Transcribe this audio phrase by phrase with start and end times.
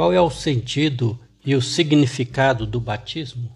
[0.00, 3.54] Qual é o sentido e o significado do batismo?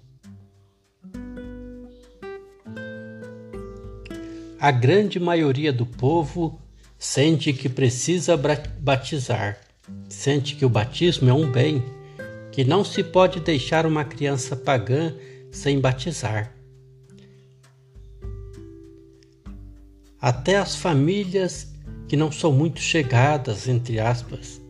[4.60, 6.60] A grande maioria do povo
[6.98, 9.58] sente que precisa batizar,
[10.06, 11.82] sente que o batismo é um bem,
[12.52, 15.14] que não se pode deixar uma criança pagã
[15.50, 16.54] sem batizar.
[20.20, 21.72] Até as famílias
[22.06, 24.62] que não são muito chegadas, entre aspas,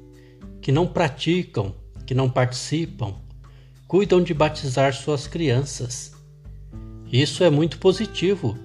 [0.64, 1.74] que não praticam,
[2.06, 3.16] que não participam,
[3.86, 6.14] cuidam de batizar suas crianças.
[7.12, 8.56] Isso é muito positivo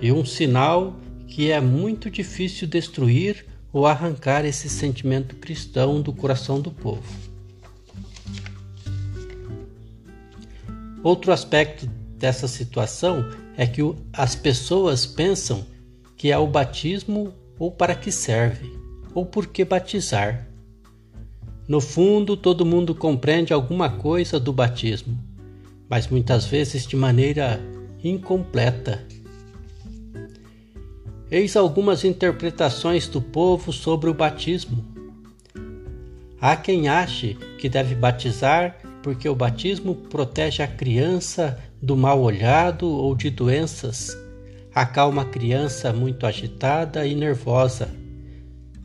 [0.00, 6.58] e um sinal que é muito difícil destruir ou arrancar esse sentimento cristão do coração
[6.58, 7.04] do povo.
[11.02, 13.22] Outro aspecto dessa situação
[13.58, 15.66] é que as pessoas pensam
[16.16, 18.72] que é o batismo ou para que serve,
[19.12, 20.55] ou por que batizar.
[21.68, 25.18] No fundo, todo mundo compreende alguma coisa do batismo,
[25.88, 27.60] mas muitas vezes de maneira
[28.04, 29.04] incompleta.
[31.28, 34.84] Eis algumas interpretações do povo sobre o batismo.
[36.40, 42.88] Há quem ache que deve batizar porque o batismo protege a criança do mal olhado
[42.88, 44.16] ou de doenças,
[44.74, 47.88] acalma a criança muito agitada e nervosa,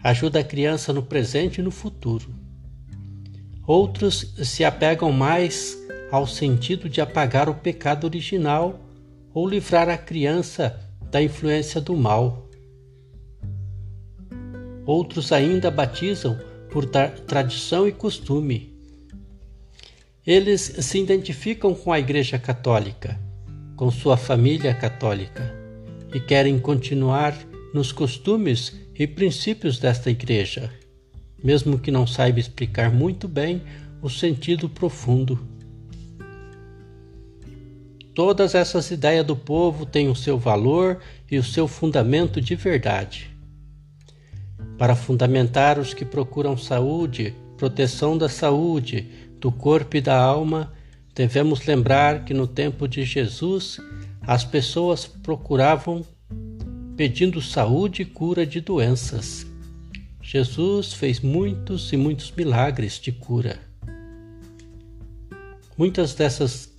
[0.03, 2.41] ajuda a criança no presente e no futuro.
[3.66, 5.78] Outros se apegam mais
[6.12, 8.80] ao sentido de apagar o pecado original
[9.34, 10.80] ou livrar a criança
[11.12, 12.50] da influência do mal.
[14.86, 16.39] Outros ainda batizam
[16.72, 18.73] por tradição e costume.
[20.26, 23.20] Eles se identificam com a Igreja Católica,
[23.76, 25.54] com sua família católica,
[26.14, 27.38] e querem continuar
[27.73, 30.80] nos costumes e princípios desta Igreja
[31.43, 33.61] mesmo que não saiba explicar muito bem
[34.02, 35.39] o sentido profundo.
[38.13, 43.31] Todas essas ideias do povo têm o seu valor e o seu fundamento de verdade.
[44.77, 49.08] Para fundamentar os que procuram saúde, proteção da saúde,
[49.39, 50.73] do corpo e da alma,
[51.15, 53.79] devemos lembrar que no tempo de Jesus
[54.21, 56.05] as pessoas procuravam
[56.97, 59.51] pedindo saúde e cura de doenças.
[60.33, 63.59] Jesus fez muitos e muitos milagres de cura.
[65.77, 66.71] Muitas dessas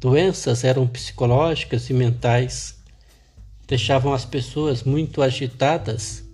[0.00, 2.82] doenças eram psicológicas e mentais,
[3.68, 6.24] deixavam as pessoas muito agitadas.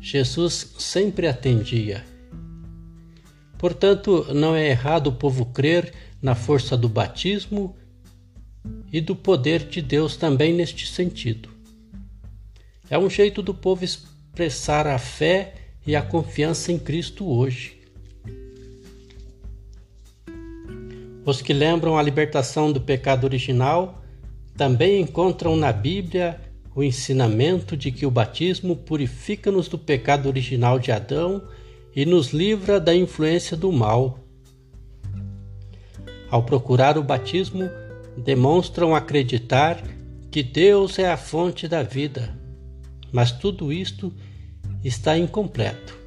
[0.00, 2.04] Jesus sempre atendia.
[3.56, 7.76] Portanto, não é errado o povo crer na força do batismo
[8.92, 11.50] e do poder de Deus também neste sentido.
[12.90, 17.80] É um jeito do povo expressar a fé e a confiança em Cristo hoje.
[21.24, 24.02] Os que lembram a libertação do pecado original
[24.56, 26.40] também encontram na Bíblia
[26.74, 31.42] o ensinamento de que o batismo purifica-nos do pecado original de Adão
[31.94, 34.18] e nos livra da influência do mal.
[36.30, 37.70] Ao procurar o batismo,
[38.16, 39.82] demonstram acreditar
[40.30, 42.36] que Deus é a fonte da vida.
[43.12, 44.12] Mas tudo isto
[44.84, 45.98] está incompleto.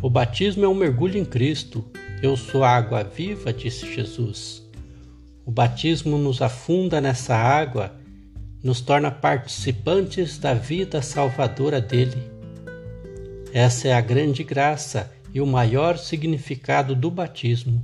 [0.00, 1.84] O batismo é um mergulho em Cristo.
[2.22, 4.66] Eu sou a água viva, disse Jesus.
[5.44, 7.94] O batismo nos afunda nessa água,
[8.62, 12.22] nos torna participantes da vida salvadora dele.
[13.52, 17.82] Essa é a grande graça e o maior significado do batismo.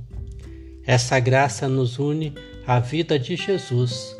[0.85, 2.33] Essa graça nos une
[2.65, 4.15] a vida de Jesus,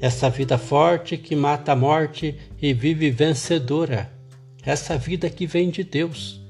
[0.00, 4.12] essa vida forte que mata a morte e vive vencedora,
[4.64, 6.40] essa vida que vem de Deus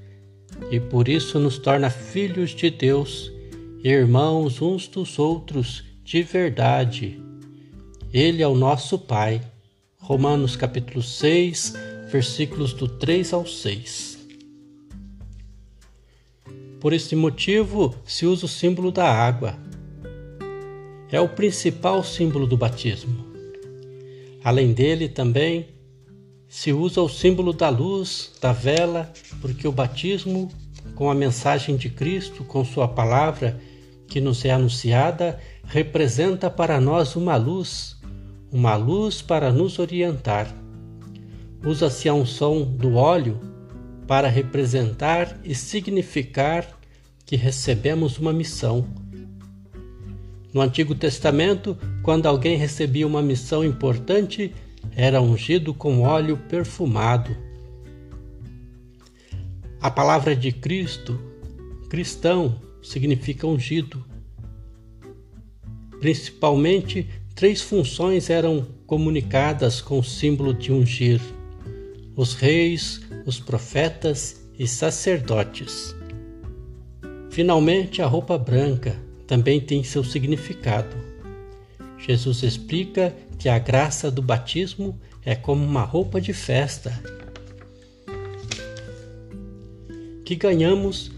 [0.70, 3.32] e por isso nos torna filhos de Deus,
[3.82, 7.20] irmãos uns dos outros de verdade.
[8.12, 9.40] Ele é o nosso Pai.
[9.98, 11.74] Romanos capítulo 6,
[12.10, 14.18] versículos do 3 ao 6.
[16.80, 19.56] Por esse motivo se usa o símbolo da água
[21.12, 23.26] é o principal símbolo do batismo.
[24.42, 25.68] Além dele, também
[26.48, 30.50] se usa o símbolo da luz, da vela, porque o batismo,
[30.94, 33.60] com a mensagem de Cristo, com Sua palavra
[34.08, 37.96] que nos é anunciada, representa para nós uma luz,
[38.50, 40.52] uma luz para nos orientar.
[41.64, 43.38] Usa-se a unção do óleo
[44.06, 46.66] para representar e significar
[47.24, 48.86] que recebemos uma missão
[50.52, 54.54] no Antigo Testamento, quando alguém recebia uma missão importante,
[54.94, 57.34] era ungido com óleo perfumado.
[59.80, 61.18] A palavra de Cristo,
[61.88, 64.04] cristão, significa ungido.
[66.00, 71.20] Principalmente, três funções eram comunicadas com o símbolo de ungir:
[72.14, 75.94] os reis, os profetas e sacerdotes.
[77.30, 79.00] Finalmente, a roupa branca
[79.32, 80.94] também tem seu significado.
[81.96, 86.92] Jesus explica que a graça do batismo é como uma roupa de festa
[90.22, 91.10] que ganhamos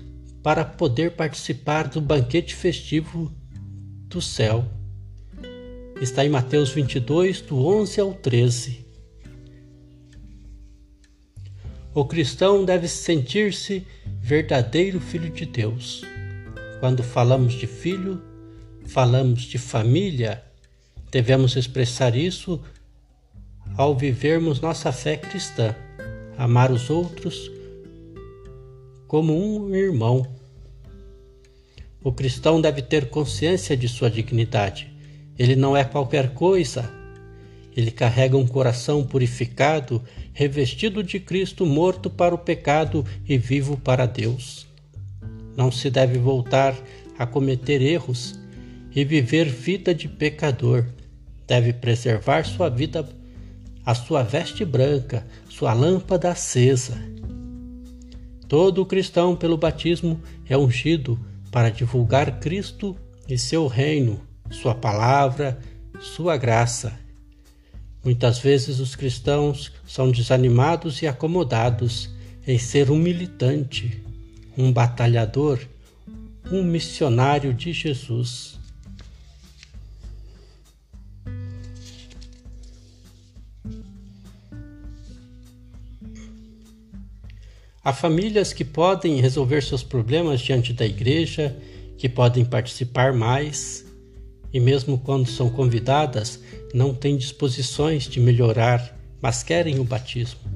[0.44, 3.32] para poder participar do banquete festivo
[4.06, 4.64] do céu.
[6.00, 8.86] Está em Mateus 22, do 11 ao 13.
[11.92, 13.84] O cristão deve sentir-se
[14.20, 16.13] verdadeiro filho de Deus.
[16.84, 18.20] Quando falamos de filho,
[18.84, 20.44] falamos de família,
[21.10, 22.60] devemos expressar isso
[23.74, 25.74] ao vivermos nossa fé cristã,
[26.36, 27.50] amar os outros
[29.08, 30.30] como um irmão.
[32.02, 34.94] O cristão deve ter consciência de sua dignidade.
[35.38, 36.92] Ele não é qualquer coisa.
[37.74, 40.04] Ele carrega um coração purificado
[40.34, 44.73] revestido de Cristo morto para o pecado e vivo para Deus.
[45.56, 46.74] Não se deve voltar
[47.18, 48.38] a cometer erros
[48.94, 50.86] e viver vida de pecador.
[51.46, 53.08] Deve preservar sua vida,
[53.84, 56.96] a sua veste branca, sua lâmpada acesa.
[58.48, 61.18] Todo cristão, pelo batismo, é ungido
[61.50, 62.96] para divulgar Cristo
[63.28, 65.58] e seu reino, sua palavra,
[66.00, 66.98] sua graça.
[68.04, 72.10] Muitas vezes os cristãos são desanimados e acomodados
[72.46, 74.02] em ser um militante,
[74.56, 75.58] um batalhador,
[76.50, 78.58] um missionário de Jesus.
[87.84, 91.54] Há famílias que podem resolver seus problemas diante da igreja,
[91.98, 93.84] que podem participar mais,
[94.50, 96.40] e mesmo quando são convidadas,
[96.72, 100.53] não têm disposições de melhorar, mas querem o batismo.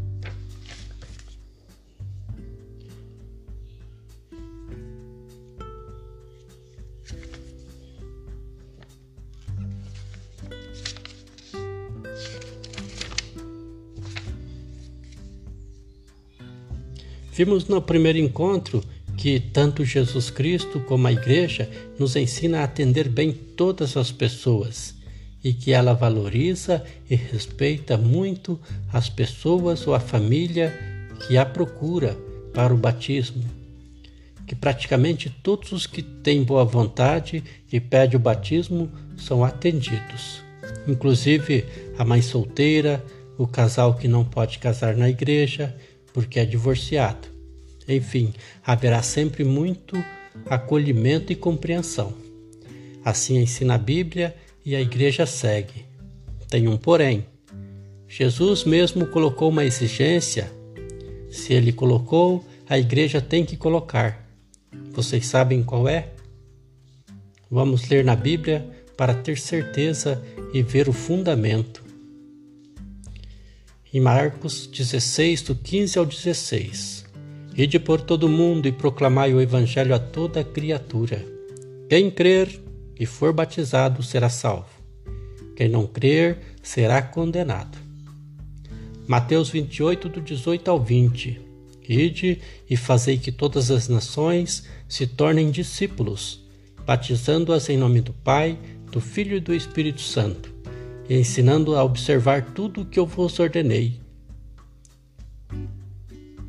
[17.38, 18.82] Vimos no primeiro encontro
[19.16, 24.96] que tanto Jesus Cristo como a Igreja nos ensina a atender bem todas as pessoas
[25.44, 28.58] e que ela valoriza e respeita muito
[28.92, 30.76] as pessoas ou a família
[31.28, 32.18] que a procura
[32.52, 33.44] para o batismo.
[34.44, 40.42] Que praticamente todos os que têm boa vontade e pedem o batismo são atendidos,
[40.88, 41.64] inclusive
[41.96, 43.00] a mãe solteira,
[43.38, 45.72] o casal que não pode casar na igreja
[46.12, 47.38] porque é divorciado
[47.88, 48.34] enfim,
[48.64, 49.96] haverá sempre muito
[50.46, 52.12] acolhimento e compreensão.
[53.02, 55.86] Assim ensina a Bíblia e a igreja segue.
[56.50, 57.24] Tem um porém.
[58.06, 60.52] Jesus mesmo colocou uma exigência.
[61.30, 64.28] Se ele colocou, a igreja tem que colocar.
[64.92, 66.10] Vocês sabem qual é?
[67.50, 70.22] Vamos ler na Bíblia para ter certeza
[70.52, 71.82] e ver o fundamento.
[73.90, 77.06] Em Marcos 16, do 15 ao 16.
[77.56, 81.24] Ide por todo o mundo e proclamai o Evangelho a toda criatura.
[81.88, 82.60] Quem crer
[83.00, 84.68] e for batizado será salvo.
[85.56, 87.78] Quem não crer será condenado.
[89.06, 91.40] Mateus 28, do 18 ao 20.
[91.88, 96.44] Ide e fazei que todas as nações se tornem discípulos,
[96.84, 98.58] batizando-as em nome do Pai,
[98.92, 100.52] do Filho e do Espírito Santo,
[101.08, 104.00] ensinando a observar tudo o que eu vos ordenei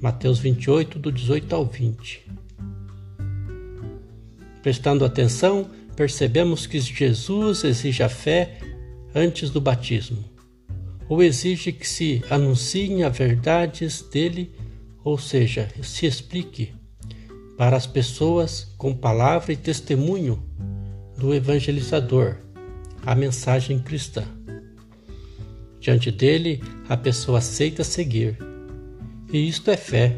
[0.01, 2.25] Mateus 28, do 18 ao 20.
[4.61, 8.59] Prestando atenção, percebemos que Jesus exige a fé
[9.13, 10.23] antes do batismo,
[11.09, 14.55] ou exige que se anunciem as verdades dele,
[15.03, 16.73] ou seja, se explique
[17.57, 20.41] para as pessoas com palavra e testemunho
[21.17, 22.37] do evangelizador
[23.05, 24.38] a mensagem cristã.
[25.79, 28.37] Diante dele, a pessoa aceita seguir
[29.31, 30.17] e isto é fé.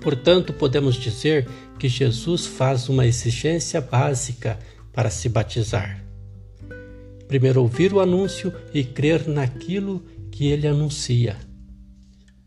[0.00, 1.48] Portanto, podemos dizer
[1.78, 4.58] que Jesus faz uma exigência básica
[4.92, 6.04] para se batizar.
[7.26, 11.36] Primeiro, ouvir o anúncio e crer naquilo que ele anuncia.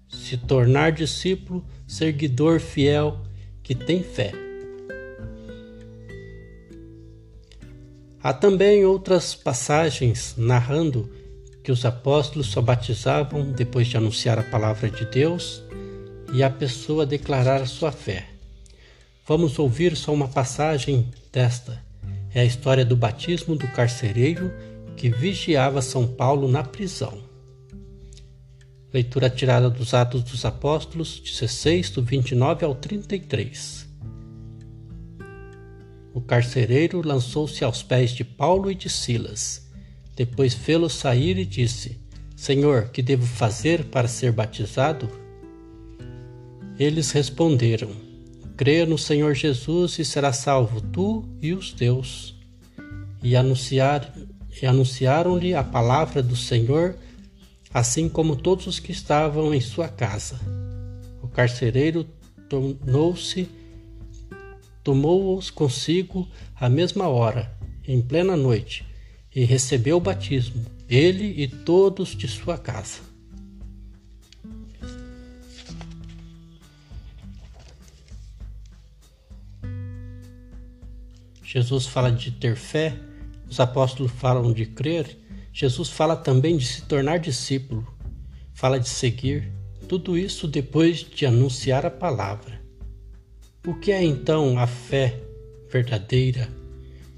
[0.07, 3.21] Se tornar discípulo, seguidor fiel
[3.61, 4.31] que tem fé.
[8.23, 11.09] Há também outras passagens narrando
[11.63, 15.63] que os apóstolos só batizavam depois de anunciar a palavra de Deus
[16.33, 18.27] e a pessoa declarar sua fé.
[19.27, 21.81] Vamos ouvir só uma passagem desta.
[22.33, 24.51] É a história do batismo do carcereiro
[24.95, 27.21] que vigiava São Paulo na prisão.
[28.93, 33.87] Leitura tirada dos Atos dos Apóstolos, 16, do 29 ao 33.
[36.13, 39.70] O carcereiro lançou-se aos pés de Paulo e de Silas.
[40.15, 41.99] Depois fê-los sair e disse:
[42.35, 45.09] Senhor, que devo fazer para ser batizado?
[46.77, 47.91] Eles responderam:
[48.57, 52.35] Creia no Senhor Jesus e será salvo tu e os teus.
[53.23, 54.13] E anunciar,
[54.61, 56.95] e anunciaram-lhe a palavra do Senhor,
[57.73, 60.39] assim como todos os que estavam em sua casa.
[61.21, 62.05] O carcereiro
[62.49, 63.47] tornou-se,
[64.83, 66.27] tomou-os consigo
[66.59, 67.55] à mesma hora,
[67.87, 68.85] em plena noite,
[69.33, 72.99] e recebeu o batismo, ele e todos de sua casa.
[81.43, 82.97] Jesus fala de ter fé
[83.51, 85.17] os apóstolos falam de crer,
[85.51, 87.85] Jesus fala também de se tornar discípulo,
[88.53, 89.51] fala de seguir,
[89.89, 92.61] tudo isso depois de anunciar a palavra.
[93.67, 95.21] O que é então a fé
[95.69, 96.60] verdadeira?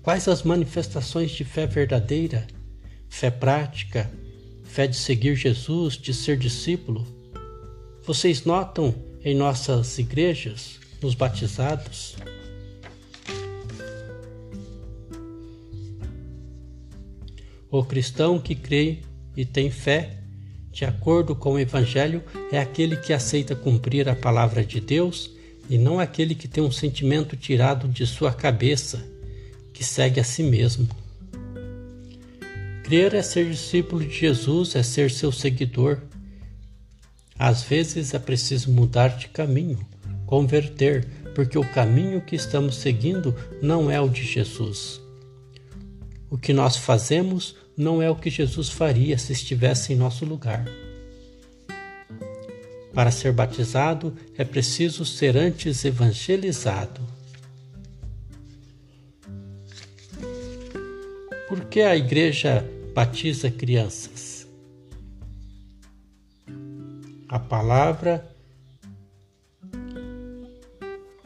[0.03, 2.45] Quais as manifestações de fé verdadeira?
[3.09, 4.11] Fé prática,
[4.63, 7.07] fé de seguir Jesus, de ser discípulo?
[8.05, 8.93] Vocês notam
[9.23, 12.15] em nossas igrejas, nos batizados,
[17.73, 18.99] O cristão que crê
[19.35, 20.19] e tem fé,
[20.71, 25.31] de acordo com o Evangelho, é aquele que aceita cumprir a palavra de Deus
[25.67, 29.03] e não aquele que tem um sentimento tirado de sua cabeça,
[29.73, 30.87] que segue a si mesmo.
[32.83, 35.99] Crer é ser discípulo de Jesus, é ser seu seguidor.
[37.39, 39.79] Às vezes é preciso mudar de caminho,
[40.25, 45.01] converter, porque o caminho que estamos seguindo não é o de Jesus.
[46.29, 50.65] O que nós fazemos não é o que Jesus faria se estivesse em nosso lugar.
[52.93, 57.01] Para ser batizado é preciso ser antes evangelizado.
[61.53, 64.47] Por que a igreja batiza crianças?
[67.29, 68.27] A palavra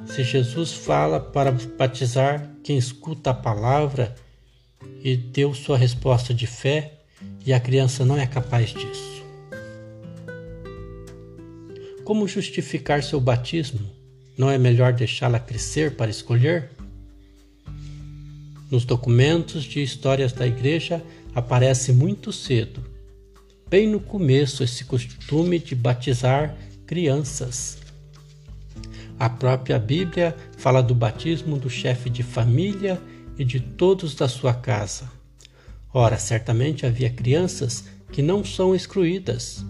[0.06, 4.16] se Jesus fala para batizar quem escuta a palavra
[5.02, 7.06] e deu sua resposta de fé
[7.46, 9.24] e a criança não é capaz disso.
[12.04, 13.90] Como justificar seu batismo?
[14.38, 16.72] Não é melhor deixá-la crescer para escolher?
[18.70, 21.02] Nos documentos de histórias da igreja
[21.34, 22.84] aparece muito cedo,
[23.70, 26.56] bem no começo, esse costume de batizar
[26.86, 27.78] crianças.
[29.20, 33.02] A própria Bíblia fala do batismo do chefe de família
[33.38, 35.10] e de todos da sua casa.
[35.94, 39.66] Ora, certamente havia crianças que não são excluídas.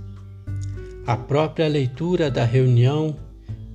[1.05, 3.15] A própria leitura da reunião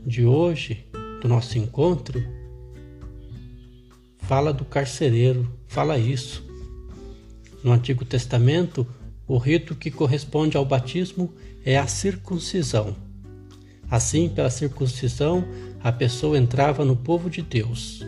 [0.05, 0.85] de hoje,
[1.21, 2.23] do nosso encontro,
[4.23, 6.45] fala do carcereiro, fala isso.
[7.63, 8.87] No Antigo Testamento,
[9.27, 11.33] o rito que corresponde ao batismo
[11.65, 12.97] é a circuncisão.
[13.91, 15.45] Assim, pela circuncisão,
[15.83, 18.05] a pessoa entrava no povo de Deus.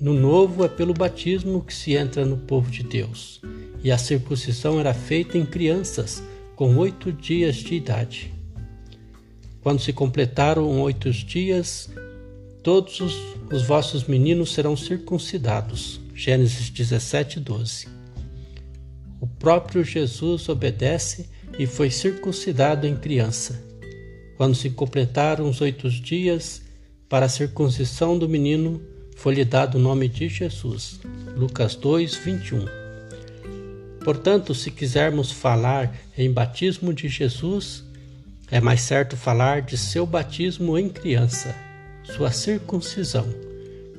[0.00, 3.40] No novo é pelo batismo que se entra no povo de Deus,
[3.82, 6.22] e a circuncisão era feita em crianças
[6.56, 8.32] com oito dias de idade.
[9.60, 11.88] Quando se completaram oito dias,
[12.64, 13.14] todos os,
[13.52, 16.00] os vossos meninos serão circuncidados.
[16.14, 17.86] Gênesis 17, 12.
[19.20, 21.28] O próprio Jesus obedece
[21.58, 23.62] e foi circuncidado em criança.
[24.38, 26.62] Quando se completaram os oito dias
[27.06, 28.80] para a circuncisão do menino,
[29.14, 31.00] foi-lhe dado o nome de Jesus.
[31.36, 32.64] Lucas 2, 21.
[34.02, 37.84] Portanto, se quisermos falar em batismo de Jesus,
[38.50, 41.54] é mais certo falar de seu batismo em criança,
[42.04, 43.26] sua circuncisão,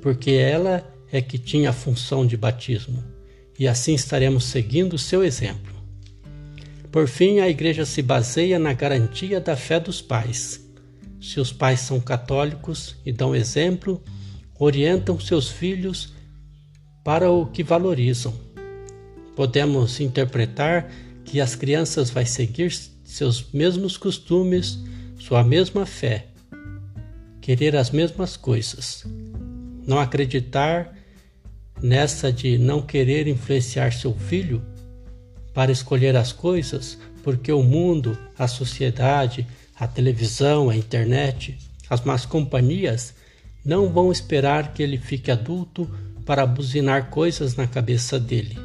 [0.01, 3.03] porque ela é que tinha a função de batismo,
[3.57, 5.73] e assim estaremos seguindo seu exemplo.
[6.91, 10.65] Por fim, a igreja se baseia na garantia da fé dos pais.
[11.19, 14.01] Se os pais são católicos e dão exemplo,
[14.57, 16.13] orientam seus filhos
[17.03, 18.33] para o que valorizam.
[19.35, 20.89] Podemos interpretar
[21.25, 22.71] que as crianças vão seguir
[23.03, 24.79] seus mesmos costumes,
[25.19, 26.27] sua mesma fé,
[27.45, 29.05] querer as mesmas coisas,
[29.85, 30.91] não acreditar
[31.79, 34.65] nessa de não querer influenciar seu filho
[35.53, 39.45] para escolher as coisas, porque o mundo, a sociedade,
[39.79, 41.55] a televisão, a internet,
[41.87, 43.13] as más companhias
[43.63, 45.87] não vão esperar que ele fique adulto
[46.25, 48.57] para buzinar coisas na cabeça dele.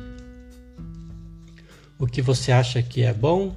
[1.99, 3.55] O que você acha que é bom,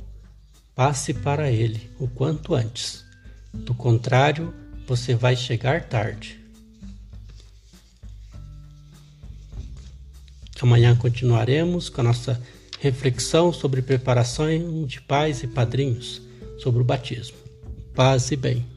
[0.75, 3.05] passe para ele o quanto antes.
[3.53, 4.53] Do contrário,
[4.87, 6.39] você vai chegar tarde.
[10.61, 12.41] Amanhã continuaremos com a nossa
[12.79, 14.47] reflexão sobre preparação
[14.85, 16.21] de pais e padrinhos
[16.57, 17.37] sobre o batismo.
[17.93, 18.72] Paz e bem.